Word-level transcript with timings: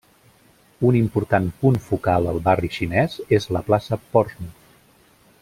Un 0.91 0.95
important 0.99 1.49
punt 1.65 1.77
focal 1.89 2.31
al 2.31 2.41
barri 2.49 2.73
Xinès 2.79 3.19
és 3.41 3.47
la 3.59 3.63
plaça 3.69 4.01
Portsmouth. 4.15 4.67